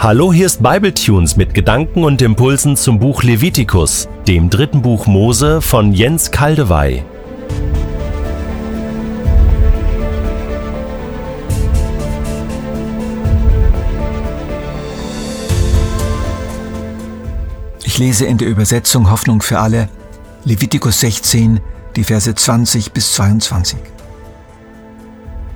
[0.00, 5.60] Hallo, hier ist Bibletunes mit Gedanken und Impulsen zum Buch Levitikus, dem dritten Buch Mose
[5.60, 7.02] von Jens Kaldewey.
[17.82, 19.88] Ich lese in der Übersetzung Hoffnung für alle
[20.44, 21.58] Levitikus 16,
[21.96, 23.80] die Verse 20 bis 22.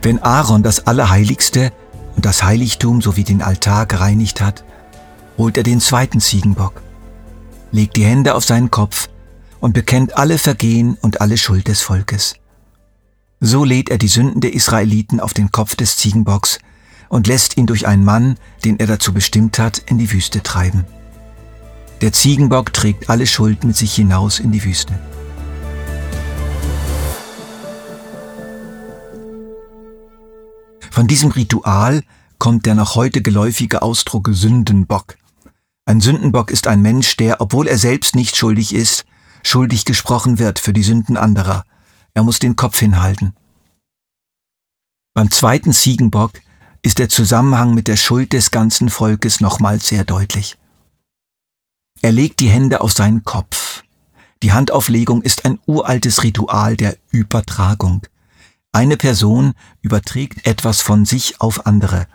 [0.02, 1.70] Wenn Aaron das Allerheiligste
[2.14, 4.64] und das Heiligtum sowie den Altar gereinigt hat,
[5.38, 6.82] holt er den zweiten Ziegenbock,
[7.70, 9.08] legt die Hände auf seinen Kopf
[9.60, 12.34] und bekennt alle Vergehen und alle Schuld des Volkes.
[13.40, 16.58] So lädt er die Sünden der Israeliten auf den Kopf des Ziegenbocks
[17.08, 20.84] und lässt ihn durch einen Mann, den er dazu bestimmt hat, in die Wüste treiben.
[22.00, 24.98] Der Ziegenbock trägt alle Schuld mit sich hinaus in die Wüste.
[30.92, 32.04] Von diesem Ritual
[32.38, 35.16] kommt der noch heute geläufige Ausdruck Sündenbock.
[35.86, 39.06] Ein Sündenbock ist ein Mensch, der, obwohl er selbst nicht schuldig ist,
[39.42, 41.64] schuldig gesprochen wird für die Sünden anderer.
[42.12, 43.34] Er muss den Kopf hinhalten.
[45.14, 46.32] Beim zweiten Ziegenbock
[46.82, 50.58] ist der Zusammenhang mit der Schuld des ganzen Volkes nochmals sehr deutlich.
[52.02, 53.82] Er legt die Hände auf seinen Kopf.
[54.42, 58.02] Die Handauflegung ist ein uraltes Ritual der Übertragung.
[58.74, 62.06] Eine Person überträgt etwas von sich auf andere.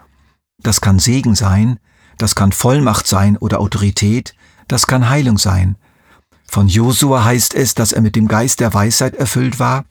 [0.58, 1.80] Das kann Segen sein,
[2.18, 4.34] das kann Vollmacht sein oder Autorität,
[4.68, 5.76] das kann Heilung sein.
[6.48, 9.86] Von Josua heißt es, dass er mit dem Geist der Weisheit erfüllt war,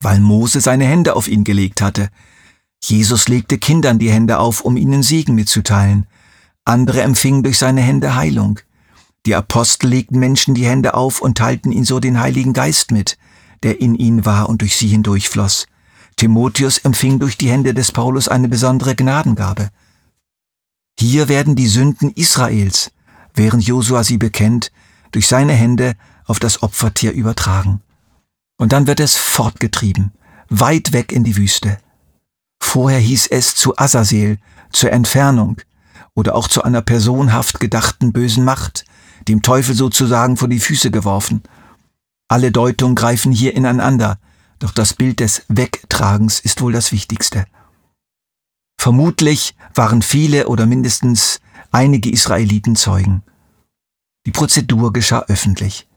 [0.00, 2.08] weil Mose seine Hände auf ihn gelegt hatte.
[2.82, 6.06] Jesus legte Kindern die Hände auf, um ihnen Segen mitzuteilen.
[6.64, 8.60] Andere empfingen durch seine Hände Heilung.
[9.26, 13.18] Die Apostel legten Menschen die Hände auf und teilten ihnen so den Heiligen Geist mit
[13.62, 15.66] der in ihn war und durch sie hindurchfloss.
[16.16, 19.70] Timotheus empfing durch die Hände des Paulus eine besondere Gnadengabe.
[20.98, 22.92] Hier werden die Sünden Israels,
[23.34, 24.70] während Josua sie bekennt,
[25.12, 25.94] durch seine Hände
[26.26, 27.80] auf das Opfertier übertragen.
[28.58, 30.12] Und dann wird es fortgetrieben,
[30.48, 31.78] weit weg in die Wüste.
[32.62, 34.38] Vorher hieß es zu Azazel,
[34.70, 35.56] zur Entfernung
[36.14, 38.84] oder auch zu einer personhaft gedachten bösen Macht,
[39.26, 41.42] dem Teufel sozusagen vor die Füße geworfen–
[42.30, 44.20] alle Deutungen greifen hier ineinander,
[44.60, 47.44] doch das Bild des Wegtragens ist wohl das Wichtigste.
[48.78, 51.40] Vermutlich waren viele oder mindestens
[51.72, 53.24] einige Israeliten Zeugen.
[54.26, 55.88] Die Prozedur geschah öffentlich.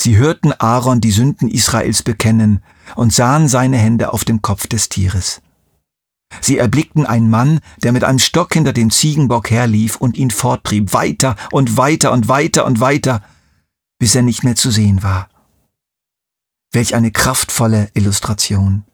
[0.00, 2.62] Sie hörten Aaron die Sünden Israels bekennen
[2.94, 5.42] und sahen seine Hände auf dem Kopf des Tieres.
[6.40, 10.92] Sie erblickten einen Mann, der mit einem Stock hinter dem Ziegenbock herlief und ihn forttrieb,
[10.92, 13.22] weiter und weiter und weiter und weiter,
[13.98, 15.28] bis er nicht mehr zu sehen war.
[16.72, 18.84] Welch eine kraftvolle Illustration,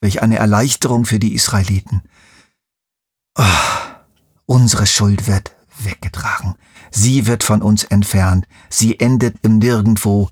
[0.00, 2.02] welch eine Erleichterung für die Israeliten.
[3.38, 3.42] Oh,
[4.46, 6.54] unsere Schuld wird weggetragen,
[6.90, 10.30] sie wird von uns entfernt, sie endet im Nirgendwo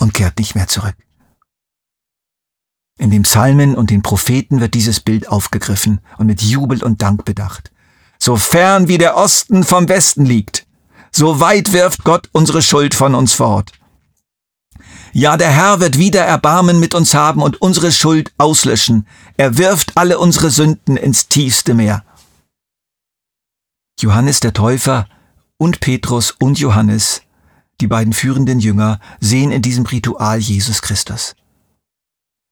[0.00, 0.96] und kehrt nicht mehr zurück.
[2.98, 7.24] In den Psalmen und den Propheten wird dieses Bild aufgegriffen und mit Jubel und Dank
[7.24, 7.72] bedacht.
[8.18, 10.66] So fern wie der Osten vom Westen liegt,
[11.10, 13.72] so weit wirft Gott unsere Schuld von uns fort.
[15.14, 19.06] Ja, der Herr wird wieder Erbarmen mit uns haben und unsere Schuld auslöschen.
[19.36, 22.02] Er wirft alle unsere Sünden ins tiefste Meer.
[24.00, 25.06] Johannes der Täufer
[25.58, 27.22] und Petrus und Johannes,
[27.80, 31.36] die beiden führenden Jünger, sehen in diesem Ritual Jesus Christus.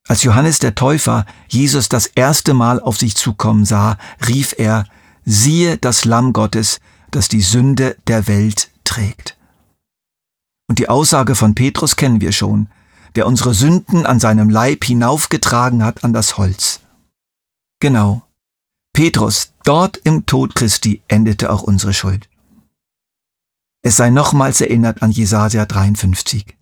[0.07, 3.97] Als Johannes der Täufer Jesus das erste Mal auf sich zukommen sah,
[4.29, 4.85] rief er,
[5.25, 6.79] siehe das Lamm Gottes,
[7.11, 9.40] das die Sünde der Welt trägt.
[10.71, 12.69] Und die Aussage von Petrus kennen wir schon,
[13.17, 16.79] der unsere Sünden an seinem Leib hinaufgetragen hat an das Holz.
[17.81, 18.23] Genau.
[18.93, 22.29] Petrus, dort im Tod Christi endete auch unsere Schuld.
[23.83, 26.57] Es sei nochmals erinnert an Jesaja 53.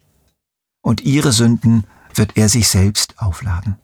[0.80, 3.76] Und ihre Sünden wird er sich selbst aufladen.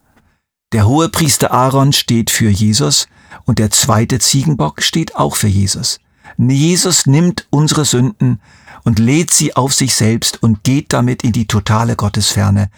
[0.72, 3.08] Der hohe Priester Aaron steht für Jesus
[3.44, 6.00] und der zweite Ziegenbock steht auch für Jesus.
[6.36, 8.40] Jesus nimmt unsere Sünden
[8.84, 12.70] und lädt sie auf sich selbst und geht damit in die totale Gottesferne.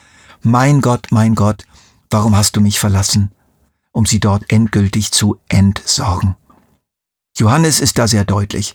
[0.43, 1.65] Mein Gott, mein Gott,
[2.11, 3.33] warum hast du mich verlassen?
[3.93, 6.37] Um sie dort endgültig zu entsorgen.
[7.37, 8.75] Johannes ist da sehr deutlich.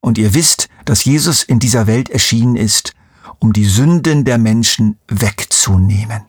[0.00, 2.94] Und ihr wisst, dass Jesus in dieser Welt erschienen ist,
[3.40, 6.22] um die Sünden der Menschen wegzunehmen.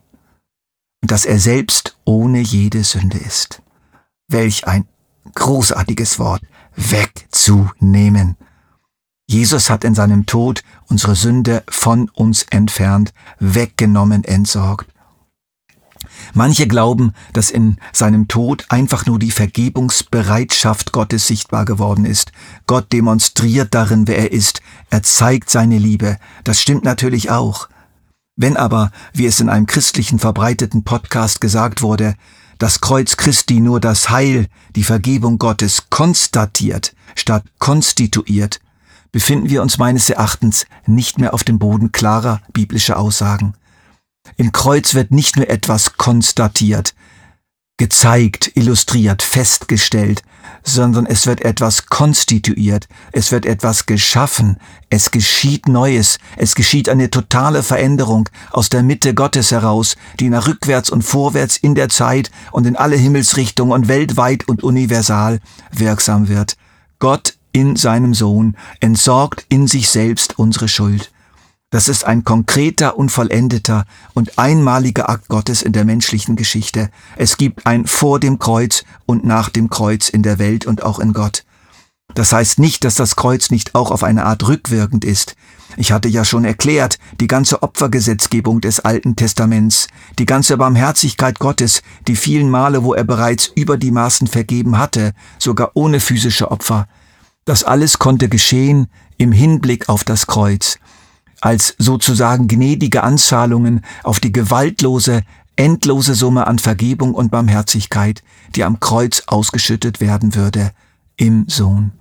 [1.02, 3.62] Und dass er selbst ohne jede Sünde ist.
[4.28, 4.86] Welch ein
[5.36, 6.42] großartiges Wort,
[6.76, 8.36] wegzunehmen.
[9.28, 14.92] Jesus hat in seinem Tod unsere Sünde von uns entfernt, weggenommen, entsorgt.
[16.34, 22.32] Manche glauben, dass in seinem Tod einfach nur die Vergebungsbereitschaft Gottes sichtbar geworden ist.
[22.68, 24.62] Gott demonstriert darin, wer er ist.
[24.90, 26.18] Er zeigt seine Liebe.
[26.44, 27.70] Das stimmt natürlich auch.
[28.36, 32.16] Wenn aber, wie es in einem christlichen verbreiteten Podcast gesagt wurde,
[32.60, 38.60] das Kreuz Christi nur das Heil, die Vergebung Gottes konstatiert statt konstituiert,
[39.12, 43.54] befinden wir uns meines Erachtens nicht mehr auf dem Boden klarer biblischer Aussagen.
[44.38, 46.94] Im Kreuz wird nicht nur etwas konstatiert,
[47.80, 50.22] gezeigt, illustriert, festgestellt,
[50.64, 54.58] sondern es wird etwas konstituiert, es wird etwas geschaffen,
[54.90, 60.48] es geschieht Neues, es geschieht eine totale Veränderung aus der Mitte Gottes heraus, die nach
[60.48, 65.40] rückwärts und vorwärts in der Zeit und in alle Himmelsrichtungen und weltweit und universal
[65.72, 66.58] wirksam wird.
[67.00, 71.12] Gott in seinem Sohn entsorgt in sich selbst unsere Schuld.
[71.72, 73.86] Das ist ein konkreter, unvollendeter
[74.16, 76.90] und einmaliger Akt Gottes in der menschlichen Geschichte.
[77.16, 80.98] Es gibt ein vor dem Kreuz und nach dem Kreuz in der Welt und auch
[80.98, 81.46] in Gott.
[82.16, 85.36] Das heißt nicht, dass das Kreuz nicht auch auf eine Art rückwirkend ist.
[85.78, 89.88] Ich hatte ja schon erklärt, die ganze Opfergesetzgebung des Alten Testaments,
[90.18, 95.14] die ganze Barmherzigkeit Gottes, die vielen Male, wo er bereits über die Maßen vergeben hatte,
[95.38, 96.88] sogar ohne physische Opfer.
[97.46, 98.88] Das alles konnte geschehen
[99.20, 100.80] im Hinblick auf das Kreuz
[101.42, 105.22] als sozusagen gnädige Anzahlungen auf die gewaltlose,
[105.56, 108.24] endlose Summe an Vergebung und Barmherzigkeit,
[108.56, 110.72] die am Kreuz ausgeschüttet werden würde,
[111.18, 111.92] im Sohn.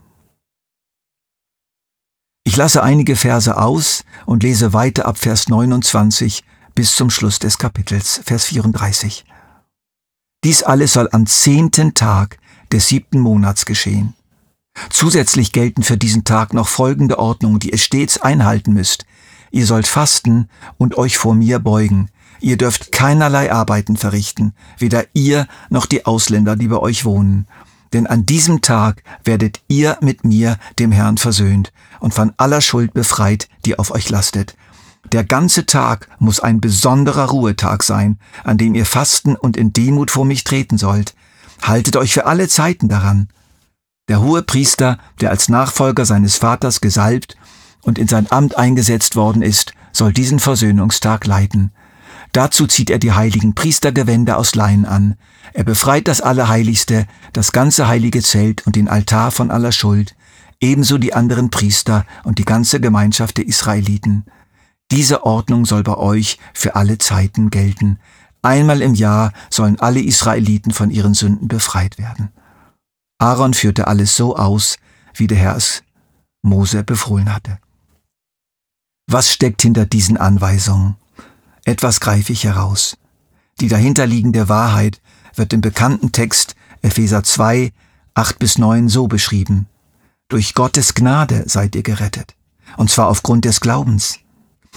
[2.45, 6.45] Ich lasse einige Verse aus und lese weiter ab Vers 29
[6.75, 9.25] bis zum Schluss des Kapitels, Vers 34.
[10.45, 12.39] Dies alles soll am zehnten Tag
[12.73, 14.15] des siebten Monats geschehen.
[14.89, 19.05] Zusätzlich gelten für diesen Tag noch folgende Ordnungen, die ihr stets einhalten müsst,
[19.51, 22.09] Ihr sollt fasten und euch vor mir beugen.
[22.41, 27.47] Ihr dürft keinerlei Arbeiten verrichten, weder ihr noch die Ausländer, die bei euch wohnen.
[27.93, 32.93] Denn an diesem Tag werdet ihr mit mir, dem Herrn, versöhnt und von aller Schuld
[32.93, 34.57] befreit, die auf euch lastet.
[35.13, 40.11] Der ganze Tag muss ein besonderer Ruhetag sein, an dem ihr fasten und in Demut
[40.11, 41.15] vor mich treten sollt.
[41.63, 43.29] Haltet euch für alle Zeiten daran.
[44.09, 47.37] Der hohe Priester, der als Nachfolger seines Vaters gesalbt
[47.83, 51.73] und in sein Amt eingesetzt worden ist, soll diesen Versöhnungstag leiten.
[52.33, 55.17] Dazu zieht er die heiligen Priestergewänder aus Leinen an.
[55.55, 60.15] Er befreit das Allerheiligste, das ganze heilige Zelt und den Altar von aller Schuld,
[60.61, 64.25] ebenso die anderen Priester und die ganze Gemeinschaft der Israeliten.
[64.91, 67.99] Diese Ordnung soll bei euch für alle Zeiten gelten.
[68.43, 72.31] Einmal im Jahr sollen alle Israeliten von ihren Sünden befreit werden.
[73.19, 74.79] Aaron führte alles so aus,
[75.15, 75.83] wie der Herr es
[76.43, 77.59] Mose befohlen hatte.
[79.11, 80.97] Was steckt hinter diesen Anweisungen?
[81.65, 82.99] Etwas greife ich heraus.
[83.59, 85.01] Die dahinterliegende Wahrheit
[85.35, 87.73] wird im bekannten Text Epheser 2,
[88.13, 89.67] 8 bis 9 so beschrieben.
[90.29, 92.37] Durch Gottes Gnade seid ihr gerettet.
[92.77, 94.19] Und zwar aufgrund des Glaubens.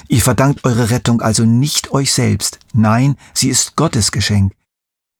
[0.07, 2.59] Ihr verdankt eure Rettung also nicht euch selbst.
[2.71, 4.53] Nein, sie ist Gottes Geschenk.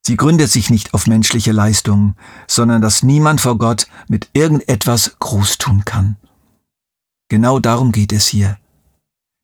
[0.08, 2.16] Sie gründet sich nicht auf menschliche Leistungen,
[2.48, 6.16] sondern dass niemand vor Gott mit irgendetwas groß tun kann.
[7.28, 8.58] Genau darum geht es hier.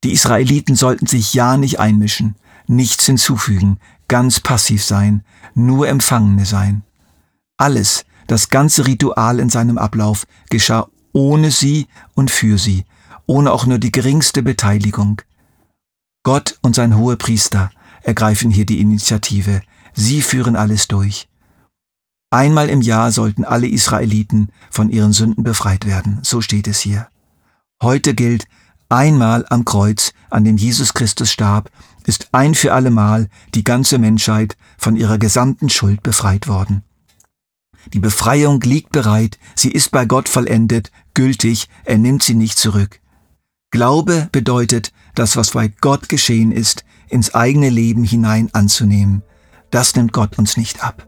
[0.03, 2.35] Die Israeliten sollten sich ja nicht einmischen,
[2.67, 5.23] nichts hinzufügen, ganz passiv sein,
[5.55, 6.83] nur Empfangene sein.
[7.57, 12.85] Alles, das ganze Ritual in seinem Ablauf geschah ohne sie und für sie,
[13.25, 15.21] ohne auch nur die geringste Beteiligung.
[16.23, 17.71] Gott und sein hohe Priester
[18.03, 19.61] ergreifen hier die Initiative.
[19.93, 21.27] Sie führen alles durch.
[22.29, 27.07] Einmal im Jahr sollten alle Israeliten von ihren Sünden befreit werden, so steht es hier.
[27.81, 28.45] Heute gilt,
[28.89, 31.69] Einmal am Kreuz, an dem Jesus Christus starb,
[32.05, 36.83] ist ein für allemal die ganze Menschheit von ihrer gesamten Schuld befreit worden.
[37.93, 43.01] Die Befreiung liegt bereit, sie ist bei Gott vollendet, gültig, er nimmt sie nicht zurück.
[43.71, 49.23] Glaube bedeutet, das, was bei Gott geschehen ist, ins eigene Leben hinein anzunehmen.
[49.69, 51.05] Das nimmt Gott uns nicht ab.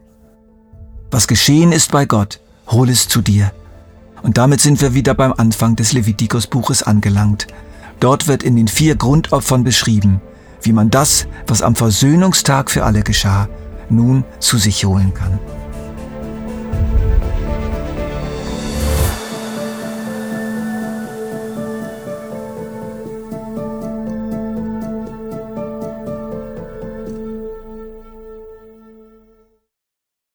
[1.10, 3.52] Was geschehen ist bei Gott, hol es zu dir.
[4.22, 7.46] Und damit sind wir wieder beim Anfang des Levitikus-Buches angelangt.
[8.00, 10.20] Dort wird in den vier Grundopfern beschrieben,
[10.62, 13.48] wie man das, was am Versöhnungstag für alle geschah,
[13.90, 15.38] nun zu sich holen kann.